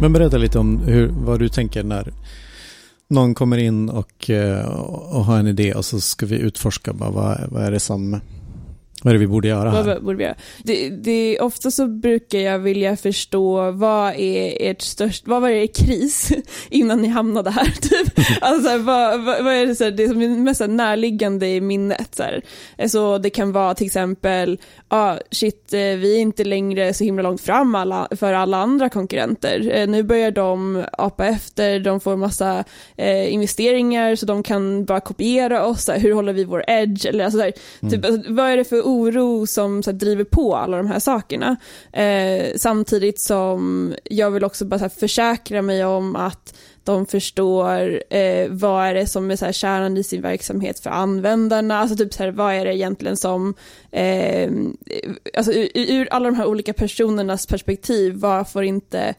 [0.00, 2.12] Men berätta lite om hur, vad du tänker när
[3.08, 7.10] någon kommer in och, eh, och har en idé och så ska vi utforska bara,
[7.10, 8.20] vad, vad är det som
[9.02, 9.82] vad är det vi borde göra här?
[9.82, 10.34] Vad borde vi göra?
[10.62, 15.66] Det, det, ofta så brukar jag vilja förstå vad är ert störst, vad var er
[15.66, 16.32] kris
[16.70, 17.64] innan ni hamnade här?
[17.80, 18.26] Typ.
[18.40, 22.14] Alltså, vad, vad, vad är det, så här, det som är mest närliggande i minnet?
[22.14, 22.42] Så, här.
[22.88, 27.22] så det kan vara till exempel, ah, shit, eh, vi är inte längre så himla
[27.22, 29.70] långt fram alla, för alla andra konkurrenter.
[29.74, 32.64] Eh, nu börjar de apa efter, de får massa
[32.96, 35.84] eh, investeringar så de kan bara kopiera oss.
[35.84, 37.06] Så här, hur håller vi vår edge?
[37.06, 37.92] Eller, alltså, så här, mm.
[37.92, 40.98] typ, alltså, vad är det för oro som så här, driver på alla de här
[40.98, 41.56] sakerna.
[41.92, 48.48] Eh, samtidigt som jag vill också bara här, försäkra mig om att de förstår eh,
[48.50, 52.14] vad är det som är så här, kärnan i sin verksamhet för användarna, alltså typ
[52.14, 53.54] så här, vad är det egentligen som,
[53.90, 54.50] eh,
[55.36, 59.14] alltså ur, ur, alla de här olika personernas perspektiv, vad får inte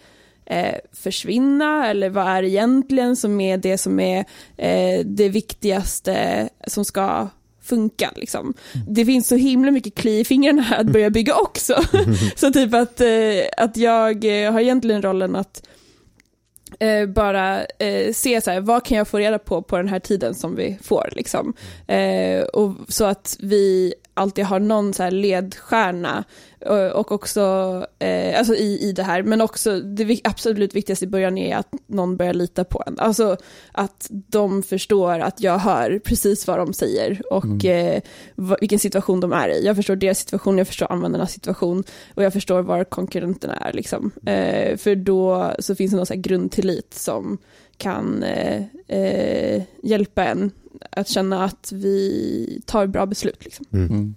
[0.45, 4.25] eh, försvinna eller vad är egentligen som är det som är
[4.58, 7.28] eh, det viktigaste som ska
[7.70, 8.12] funka.
[8.16, 8.53] Liksom.
[8.88, 11.75] Det finns så himla mycket kli i fingrarna här att börja bygga också.
[12.36, 13.08] så typ att, eh,
[13.58, 15.67] att jag eh, har egentligen rollen att
[16.80, 20.00] eh, bara eh, se så här, vad kan jag få reda på på den här
[20.00, 21.09] tiden som vi får.
[21.12, 21.53] Liksom.
[21.88, 26.23] Eh, och så att vi alltid har någon så här ledstjärna
[26.94, 27.42] och också
[28.00, 31.73] eh, alltså i, i det här, men också det absolut viktigaste i början är att
[31.88, 33.00] någon börjar lita på en.
[33.00, 33.38] Alltså
[33.72, 38.02] att de förstår att jag hör precis vad de säger och mm.
[38.38, 39.66] eh, vilken situation de är i.
[39.66, 43.73] Jag förstår deras situation, jag förstår användarnas situation och jag förstår var konkurrenterna är.
[43.73, 44.12] Liksom.
[44.25, 47.38] Eh, för då så finns det någon så grundtillit som
[47.78, 50.52] kan eh, eh, hjälpa en
[50.91, 53.44] att känna att vi tar bra beslut.
[53.44, 53.66] Liksom.
[53.73, 53.88] Mm.
[53.88, 54.16] mm.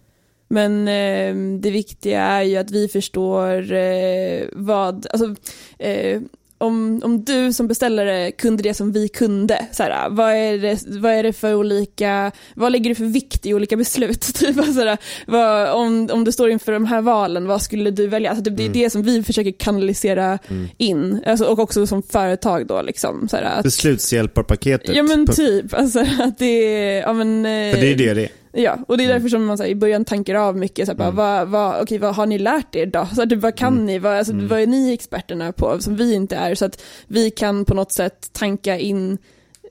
[0.48, 5.34] Men eh, det viktiga är ju att vi förstår eh, vad, alltså,
[5.78, 6.22] eh,
[6.62, 10.82] om, om du som beställare kunde det som vi kunde, så här, vad, är det,
[10.86, 14.20] vad är det för olika, vad lägger du för vikt i olika beslut?
[14.34, 18.06] Typ, så här, vad, om, om du står inför de här valen, vad skulle du
[18.06, 18.30] välja?
[18.30, 18.78] Alltså, det, det är mm.
[18.78, 20.68] det som vi försöker kanalisera mm.
[20.77, 22.83] in, alltså, och också som företag då.
[22.83, 24.96] Liksom, så här, att, Beslutshjälparpaketet.
[24.96, 28.42] Ja men typ, alltså, att det ja, men, För det är det det är.
[28.52, 29.17] Ja, och det är mm.
[29.17, 31.17] därför som man så här, i början tankar av mycket, så här, bara, mm.
[31.17, 33.08] vad, vad, okej, vad har ni lärt er då?
[33.14, 33.86] Så här, vad kan mm.
[33.86, 33.98] ni?
[33.98, 34.48] Vad, alltså, mm.
[34.48, 36.55] vad är ni experterna på som vi inte är?
[36.55, 39.18] Så att vi kan på något sätt tanka in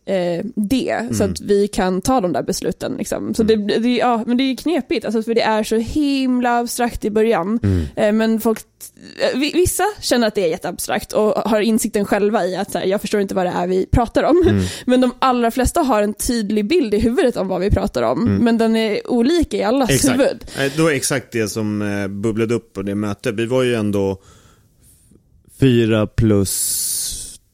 [0.06, 1.14] eh, det, mm.
[1.14, 2.96] så att vi kan ta de där besluten.
[2.98, 3.34] Liksom.
[3.34, 3.68] Så mm.
[3.68, 7.10] det, det, ja, men det är knepigt, alltså, för det är så himla abstrakt i
[7.12, 7.60] början.
[7.64, 7.86] Mm.
[7.96, 8.60] Eh, men folk,
[9.34, 13.02] eh, vissa känner att det är jätteabstrakt och har insikten själva i att här, jag
[13.02, 14.44] förstår inte vad det är vi pratar om.
[14.48, 14.64] Mm.
[14.86, 18.28] Men de allra flesta har en tydlig bild i huvudet om vad vi pratar om,
[18.28, 18.44] mm.
[18.44, 20.14] men den är olika i allas exakt.
[20.14, 20.46] huvud.
[20.78, 23.36] Då är exakt det som eh, bubblade upp på det mötet.
[23.36, 24.22] Vi var ju ändå
[25.60, 26.91] fyra plus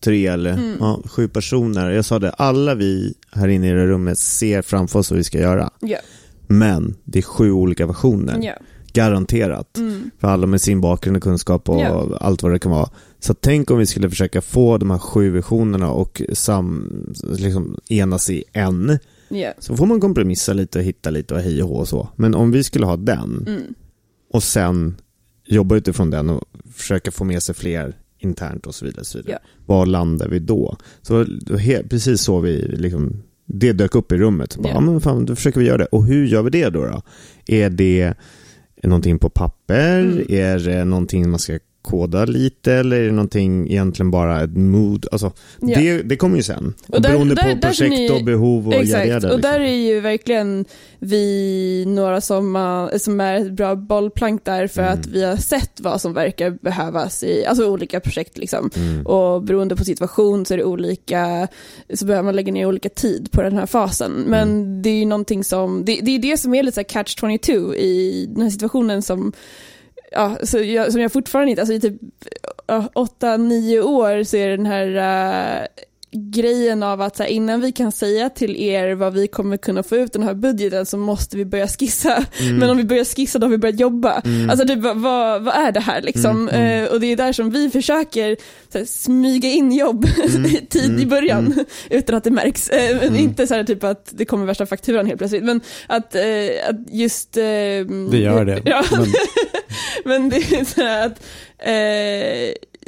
[0.07, 0.77] tre eller mm.
[0.79, 1.89] ja, sju personer.
[1.89, 5.23] Jag sa det, alla vi här inne i det rummet ser framför oss vad vi
[5.23, 5.69] ska göra.
[5.81, 6.01] Yeah.
[6.47, 8.43] Men det är sju olika versioner.
[8.43, 8.57] Yeah.
[8.93, 9.77] Garanterat.
[9.77, 10.11] Mm.
[10.19, 12.07] För alla med sin bakgrund och kunskap och yeah.
[12.19, 12.89] allt vad det kan vara.
[13.19, 16.89] Så tänk om vi skulle försöka få de här sju visionerna och sam,
[17.37, 18.99] liksom enas i en.
[19.59, 22.09] Så får man kompromissa lite och hitta lite och hej och hå och så.
[22.15, 23.61] Men om vi skulle ha den mm.
[24.33, 24.95] och sen
[25.45, 26.43] jobba utifrån den och
[26.75, 29.05] försöka få med sig fler internt och så vidare.
[29.05, 29.39] Så vidare.
[29.43, 29.49] Ja.
[29.65, 30.77] Var landar vi då?
[31.01, 31.25] Så
[31.89, 34.57] precis så vi liksom, det dök upp i rummet.
[34.57, 34.79] Bara, ja.
[34.79, 35.85] men fan, då försöker vi göra det.
[35.85, 36.85] Och hur gör vi det då?
[36.85, 37.01] då?
[37.45, 38.13] Är det
[38.83, 39.99] någonting på papper?
[39.99, 40.25] Mm.
[40.29, 45.07] Är det någonting man ska koda lite eller är det någonting egentligen bara ett mood?
[45.11, 45.79] Alltså, ja.
[45.79, 46.73] det, det kommer ju sen.
[46.87, 49.59] Och där, beroende där, på där, projekt ni, och behov och Exakt, jada, och där
[49.59, 49.73] liksom.
[49.73, 50.65] är ju verkligen
[50.99, 54.93] vi några som, som är ett bra bollplank där för mm.
[54.93, 58.37] att vi har sett vad som verkar behövas i alltså olika projekt.
[58.37, 58.69] Liksom.
[58.75, 59.05] Mm.
[59.05, 61.47] Och beroende på situation så är det olika,
[61.93, 64.11] så behöver man lägga ner olika tid på den här fasen.
[64.27, 64.81] Men mm.
[64.81, 68.25] det är ju någonting som, det, det är det som är lite catch 22 i
[68.29, 69.33] den här situationen som
[70.11, 72.01] ja, så jag, som jag fortfarande inte, alltså i typ
[72.93, 75.67] åtta, nio år så är den här uh,
[76.31, 79.83] grejen av att så här, innan vi kan säga till er vad vi kommer kunna
[79.83, 82.25] få ut den här budgeten så måste vi börja skissa.
[82.39, 82.57] Mm.
[82.57, 84.21] Men om vi börjar skissa då har vi börjat jobba.
[84.25, 84.49] Mm.
[84.49, 86.49] Alltså det, vad, vad är det här liksom?
[86.49, 86.83] Mm.
[86.83, 88.37] Uh, och det är där som vi försöker
[88.73, 90.05] här, smyga in jobb
[90.35, 90.51] mm.
[90.69, 91.09] tid i mm.
[91.09, 91.65] början mm.
[91.89, 92.71] utan att det märks.
[92.71, 96.69] Uh, inte så här typ att det kommer värsta fakturan helt plötsligt men att, uh,
[96.69, 97.33] att just...
[97.33, 98.61] det gör det.
[98.65, 98.83] Ja.
[98.91, 99.07] Men...
[100.05, 101.19] men det är så här att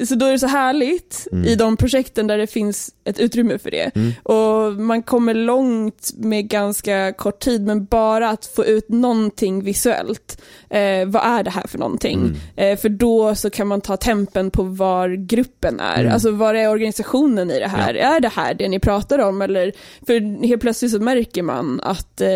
[0.05, 1.45] så då är det så härligt mm.
[1.45, 3.95] i de projekten där det finns ett utrymme för det.
[3.95, 4.11] Mm.
[4.23, 10.41] Och man kommer långt med ganska kort tid, men bara att få ut någonting visuellt.
[10.69, 12.19] Eh, vad är det här för någonting?
[12.19, 12.35] Mm.
[12.55, 15.99] Eh, för då så kan man ta tempen på var gruppen är.
[15.99, 16.13] Mm.
[16.13, 17.93] Alltså var är organisationen i det här?
[17.93, 18.15] Ja.
[18.15, 19.41] Är det här det ni pratar om?
[19.41, 19.71] Eller,
[20.07, 22.27] för helt plötsligt så märker man att eh,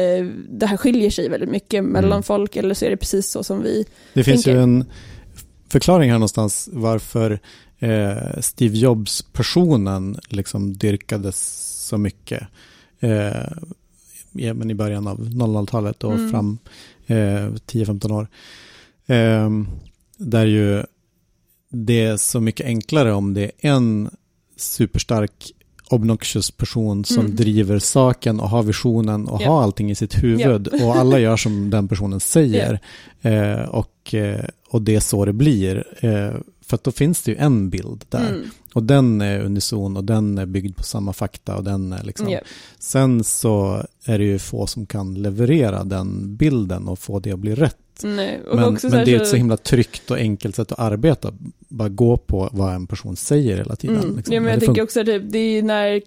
[0.50, 2.24] det här skiljer sig väldigt mycket mellan mm.
[2.24, 4.60] folk, eller så är det precis så som vi Det finns tänker.
[4.60, 4.86] ju en
[5.74, 7.40] förklaring här någonstans varför
[7.80, 11.38] eh, Steve Jobs-personen liksom dyrkades
[11.88, 12.48] så mycket.
[13.00, 13.52] Eh,
[14.70, 16.32] i början av 00-talet och mm.
[16.32, 16.58] fram
[17.08, 18.28] eh, 10-15 år.
[19.06, 19.50] Eh,
[20.18, 20.84] där ju
[21.70, 24.10] det är så mycket enklare om det är en
[24.58, 25.52] superstark
[25.94, 27.36] obnoxious person som mm.
[27.36, 29.54] driver saken och har visionen och yeah.
[29.54, 30.88] har allting i sitt huvud yeah.
[30.88, 32.80] och alla gör som den personen säger.
[33.24, 33.60] Yeah.
[33.60, 35.84] Eh, och, eh, och det är så det blir.
[36.00, 38.30] Eh, för att då finns det ju en bild där.
[38.30, 38.50] Mm.
[38.74, 42.38] Och den är unison och den är byggd på samma fakta och den är liksom.
[42.80, 47.40] Sen så är det ju få som kan leverera den bilden och få det att
[47.40, 47.78] bli rätt.
[48.04, 51.34] Nej, men, men det är ett så himla tryggt och enkelt sätt att arbeta.
[51.68, 54.04] Bara gå på vad en person säger hela tiden.
[54.04, 54.16] Mm.
[54.18, 54.34] Liksom.
[54.36, 56.00] Ja, men jag tänker också att det, det är när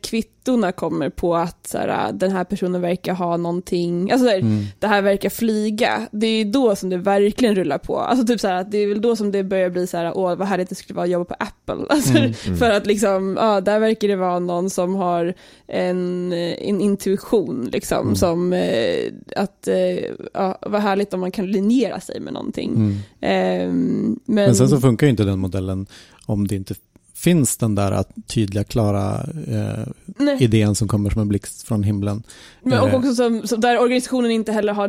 [0.46, 4.64] kvittorna kommer på att så här, den här personen verkar ha någonting, alltså här, mm.
[4.78, 6.08] det här verkar flyga.
[6.12, 7.98] Det är då som det verkligen rullar på.
[7.98, 10.34] Alltså typ så här, det är väl då som det börjar bli så här, åh
[10.34, 11.86] vad härligt det skulle vara att jobba på Apple.
[11.96, 12.32] Alltså, mm.
[12.46, 12.58] mm.
[12.58, 15.34] För att liksom, ja, där verkar det vara någon som har
[15.66, 18.16] en, en intuition liksom, mm.
[18.16, 20.04] som eh, att, eh,
[20.34, 23.02] ja, vad härligt om man kan linjera sig med någonting.
[23.20, 24.18] Eh, men...
[24.24, 25.86] men sen så funkar ju inte den modellen
[26.26, 26.74] om det inte
[27.16, 32.22] finns den där tydliga, klara eh, idén som kommer som en blixt från himlen.
[32.62, 32.94] Men och eh.
[32.94, 34.88] också som, som, där organisationen inte heller har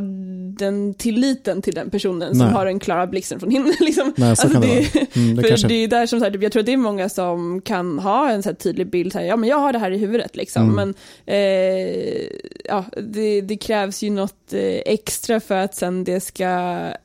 [0.57, 3.75] den tilliten till den personen som har den klara blixten från himlen.
[3.79, 4.13] Liksom.
[4.17, 6.43] Nej, så alltså kan det, det, mm, det, för det är där som, så här,
[6.43, 9.25] jag tror att det är många som kan ha en så tydlig bild, så här,
[9.25, 10.63] ja men jag har det här i huvudet liksom.
[10.63, 10.75] Mm.
[10.75, 10.93] Men
[11.25, 12.27] eh,
[12.65, 16.45] ja, det, det, krävs ju något eh, extra för att sen det ska,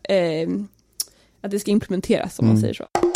[0.03, 0.49] eh,
[1.41, 2.55] att det ska implementeras om mm.
[2.55, 3.12] man säger så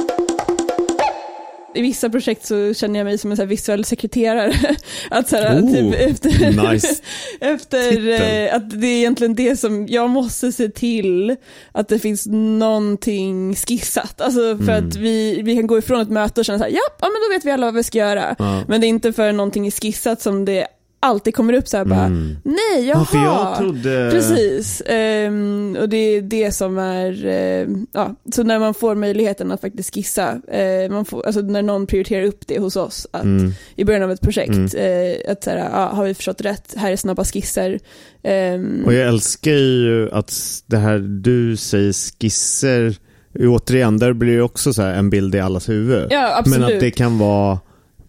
[1.76, 4.76] i vissa projekt så känner jag mig som en så visuell sekreterare.
[5.10, 7.02] att så här, oh, typ efter, nice.
[7.40, 11.36] efter eh, att det är egentligen det som, jag måste se till
[11.72, 12.26] att det finns
[12.58, 14.20] någonting skissat.
[14.20, 14.88] Alltså för mm.
[14.88, 17.22] att vi, vi kan gå ifrån ett möte och känna så här, ja, ja men
[17.28, 18.36] då vet vi alla vad vi ska göra.
[18.38, 18.64] Ja.
[18.68, 20.66] Men det är inte för någonting är skissat som det
[21.06, 22.36] alltid kommer upp så här bara, mm.
[22.42, 23.06] nej, jaha.
[23.12, 24.08] Ja, jag trodde...
[24.12, 24.82] Precis.
[24.86, 29.60] Um, och det är det som är, uh, ja, så när man får möjligheten att
[29.60, 33.52] faktiskt skissa, uh, man får, alltså när någon prioriterar upp det hos oss, att mm.
[33.76, 34.86] i början av ett projekt, mm.
[34.92, 37.78] uh, att så här, ja, har vi förstått rätt, här är snabba skisser.
[38.22, 40.32] Um, och jag älskar ju att
[40.66, 42.96] det här du säger skisser,
[43.40, 46.06] återigen, där blir det också så en bild i allas huvud.
[46.10, 47.58] Ja, Men att det kan vara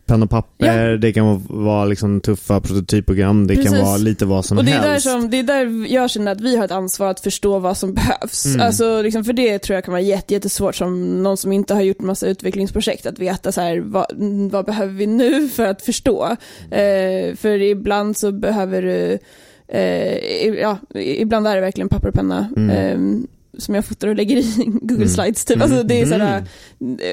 [0.08, 0.98] penna och papper, ja.
[0.98, 3.72] det kan vara liksom tuffa prototypprogram, det Precis.
[3.72, 4.86] kan vara lite vad som och det helst.
[4.86, 7.60] Är där som, det är där jag känner att vi har ett ansvar att förstå
[7.60, 8.46] vad som behövs.
[8.46, 8.62] Mm.
[8.62, 12.02] Alltså, liksom för det tror jag kan vara jättesvårt som någon som inte har gjort
[12.02, 14.06] massa utvecklingsprojekt att veta så här, vad,
[14.52, 16.38] vad behöver vi nu för att förstå.
[16.72, 19.20] Eh, för ibland så behöver du
[19.68, 22.50] Eh, ja, ibland är det verkligen papper och penna.
[22.58, 22.70] Mm.
[22.70, 23.28] Eh,
[23.58, 25.08] som jag fotar och lägger i Google mm.
[25.08, 25.46] Slides.
[25.46, 25.62] Typ.
[25.62, 26.10] Alltså, det är mm.
[26.10, 26.44] sådär,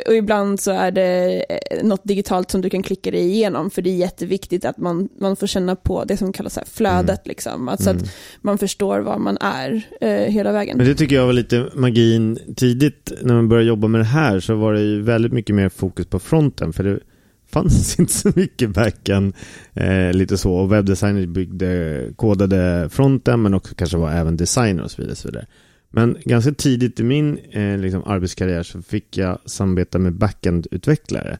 [0.06, 3.82] och ibland så är det eh, något digitalt som du kan klicka dig igenom för
[3.82, 7.26] det är jätteviktigt att man, man får känna på det som kallas här flödet.
[7.26, 7.28] Mm.
[7.28, 7.68] Liksom.
[7.68, 8.02] Alltså mm.
[8.02, 8.10] att
[8.40, 10.76] man förstår var man är eh, hela vägen.
[10.76, 14.40] Men det tycker jag var lite magin tidigt när man började jobba med det här
[14.40, 16.98] så var det ju väldigt mycket mer fokus på fronten för det
[17.54, 19.32] fanns inte så mycket backen
[19.74, 24.90] eh, lite så och webbdesigner byggde kodade fronten men också kanske var även designer och
[24.90, 25.16] så vidare.
[25.16, 25.46] Så vidare.
[25.94, 31.38] Men ganska tidigt i min eh, liksom, arbetskarriär så fick jag samarbeta med backend-utvecklare.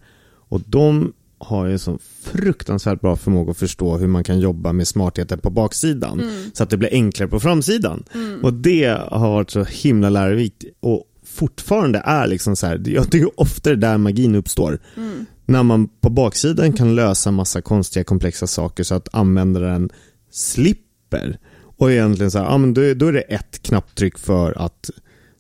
[0.49, 4.73] Och de har ju en så fruktansvärt bra förmåga att förstå hur man kan jobba
[4.73, 6.21] med smartheter på baksidan.
[6.21, 6.51] Mm.
[6.55, 8.05] Så att det blir enklare på framsidan.
[8.15, 8.45] Mm.
[8.45, 10.65] Och det har varit så himla lärorikt.
[10.81, 14.79] Och fortfarande är liksom så här, jag tycker ofta det där magin uppstår.
[14.97, 15.27] Mm.
[15.47, 19.91] När man på baksidan kan lösa massa konstiga komplexa saker så att användaren
[20.31, 21.39] slipper
[21.85, 24.91] och egentligen så här, ja, men då, då är det ett knapptryck för att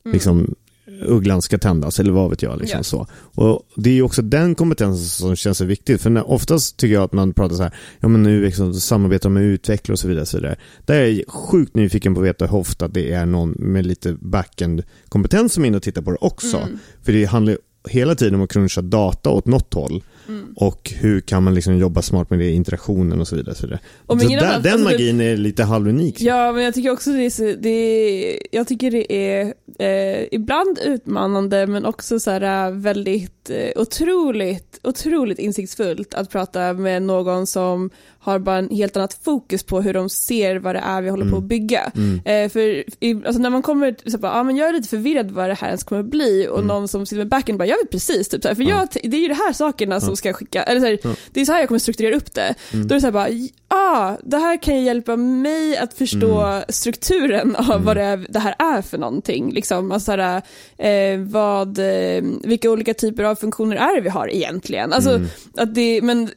[0.04, 0.12] mm.
[0.12, 0.54] liksom,
[1.02, 2.58] ugglan ska tändas eller vad vet jag.
[2.58, 2.82] Liksom yeah.
[2.82, 3.06] så.
[3.14, 6.00] Och Det är ju också den kompetensen som känns så viktig.
[6.00, 9.30] För när, oftast tycker jag att man pratar så här, ja men nu liksom, samarbetar
[9.30, 10.26] med utvecklare och så vidare.
[10.26, 10.56] Så vidare.
[10.84, 14.12] Där är jag sjukt nyfiken på att veta hur ofta det är någon med lite
[14.12, 16.56] backend-kompetens som är inne och tittar på det också.
[16.56, 16.78] Mm.
[17.02, 17.58] För det handlar
[17.88, 20.02] hela tiden om att cruncha data åt något håll.
[20.28, 20.54] Mm.
[20.56, 23.54] Och hur kan man liksom jobba smart med det, interaktionen och så vidare.
[23.54, 23.80] Så, vidare.
[24.06, 26.20] så där, den alltså magin är lite halvunik.
[26.20, 30.78] Ja, men jag tycker också det är, det är jag tycker det är eh, ibland
[30.84, 37.46] utmanande men också så här, äh, väldigt eh, otroligt, otroligt insiktsfullt att prata med någon
[37.46, 37.90] som
[38.24, 41.22] har bara en helt annat fokus på hur de ser vad det är vi håller
[41.22, 41.32] mm.
[41.32, 41.92] på att bygga.
[41.96, 42.20] Mm.
[42.24, 45.30] Eh, för i, alltså när man kommer, så bara, ah, men jag är lite förvirrad
[45.30, 46.66] vad det här ens kommer bli och mm.
[46.66, 49.16] någon som sitter med backen bara, jag vet precis, typ, så här, för jag, det
[49.16, 51.60] är ju de här sakerna som ska skicka, eller så här, det är så här
[51.60, 52.54] jag kommer strukturera upp det.
[52.72, 52.88] Mm.
[52.88, 53.28] Då är det så här bara,
[53.74, 56.64] ah, det här kan ju hjälpa mig att förstå mm.
[56.68, 59.52] strukturen av vad det, är, det, här är för någonting.
[59.52, 59.92] Liksom.
[59.92, 60.42] Alltså, här,
[60.78, 64.92] eh, vad, eh, vilka olika typer av funktioner är det vi har egentligen?
[64.92, 65.20] Alltså,
[65.56, 66.30] att det, men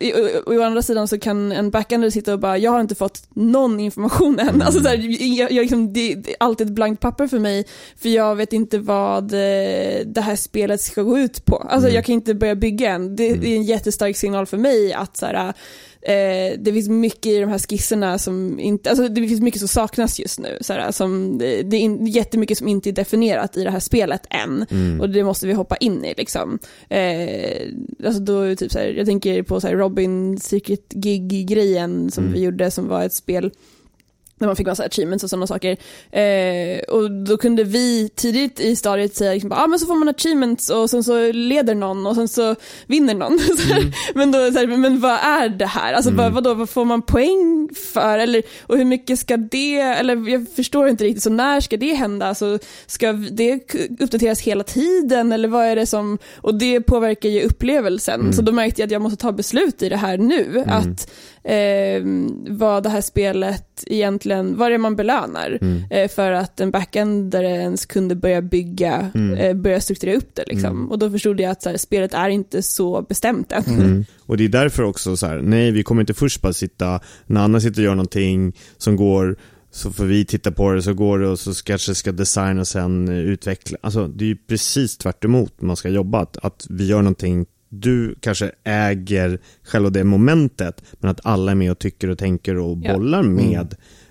[0.45, 3.79] å andra sidan så kan en backender sitter och bara, jag har inte fått någon
[3.79, 4.49] information än.
[4.49, 4.61] Mm.
[4.61, 4.97] Alltså, så här,
[5.37, 7.65] jag, jag, liksom, det, det, är alltid ett blankt papper för mig,
[7.97, 11.55] för jag vet inte vad eh, det här spelet ska gå ut på.
[11.55, 11.95] Alltså, mm.
[11.95, 13.15] Jag kan inte börja bygga än.
[13.15, 13.39] Det, mm.
[13.41, 15.53] det är en jättestark signal för mig att så här,
[16.07, 19.67] Eh, det finns mycket i de här skisserna som inte, alltså det finns mycket som
[19.67, 20.57] saknas just nu.
[20.61, 24.65] Såhär, som, det, är jättemycket som inte är definierat i det här spelet än.
[24.69, 25.01] Mm.
[25.01, 26.59] Och det måste vi hoppa in i liksom.
[26.89, 27.67] Eh,
[28.05, 32.33] alltså då, typ såhär, jag tänker på såhär Robin Secret Gig-grejen som mm.
[32.33, 33.51] vi gjorde som var ett spel
[34.37, 35.77] när man fick massa achievements och sådana saker.
[36.11, 40.09] Eh, och då kunde vi tidigt i stadiet säga liksom, ah, men så får man
[40.09, 42.55] achievements och sen så leder någon och sen så
[42.87, 43.39] vinner någon.
[43.67, 43.91] Mm.
[44.15, 45.93] men, då, så här, men vad är det här?
[45.93, 46.33] Alltså mm.
[46.33, 48.19] vad, vad får man poäng för?
[48.19, 51.93] Eller, och hur mycket ska det, eller jag förstår inte riktigt, så när ska det
[51.93, 52.27] hända?
[52.27, 57.41] Alltså, ska det uppdateras hela tiden eller vad är det som, och det påverkar ju
[57.41, 58.21] upplevelsen.
[58.21, 58.33] Mm.
[58.33, 60.63] Så då märkte jag att jag måste ta beslut i det här nu.
[60.65, 60.69] Mm.
[60.69, 61.11] Att
[61.43, 62.03] eh,
[62.57, 65.83] vad det här spelet egentligen, vad det är man belönar mm.
[65.89, 69.37] eh, för att en backendare ens kunde börja bygga, mm.
[69.37, 70.69] eh, börja strukturera upp det liksom.
[70.69, 70.91] Mm.
[70.91, 73.63] Och då förstod jag att så här, spelet är inte så bestämt än.
[73.63, 74.05] Mm.
[74.25, 77.41] Och det är därför också så här, nej vi kommer inte först bara sitta, när
[77.41, 79.37] Anna sitter och gör någonting som går
[79.71, 82.67] så får vi titta på det, så går det och så kanske ska designa och
[82.67, 83.77] sen utveckla.
[83.81, 85.25] Alltså det är ju precis tvärt
[85.59, 86.19] man ska jobba.
[86.19, 91.55] Att, att vi gör någonting du kanske äger själva det momentet, men att alla är
[91.55, 93.29] med och tycker och tänker och bollar ja.
[93.29, 93.67] med mm.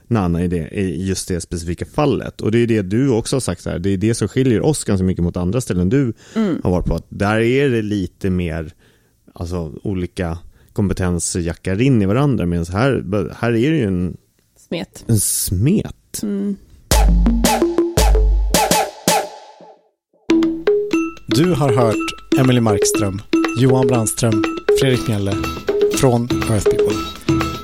[0.09, 2.41] Nana i, det, i just det specifika fallet.
[2.41, 4.85] Och det är det du också har sagt här, det är det som skiljer oss
[4.85, 6.61] ganska mycket mot andra ställen du mm.
[6.65, 6.95] har varit på.
[6.95, 8.73] Att där är det lite mer,
[9.35, 10.39] alltså olika
[10.73, 14.17] kompetenser jackar in i varandra, medan här, här är det ju en
[14.69, 15.05] smet.
[15.07, 16.23] En smet.
[16.23, 16.57] Mm.
[21.29, 23.21] Du har hört Emily Markström
[23.59, 24.45] Johan Brandström,
[24.81, 25.35] Fredrik Mjelle
[25.99, 26.97] från Earth People.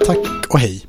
[0.07, 0.19] Tack
[0.49, 0.87] och hej!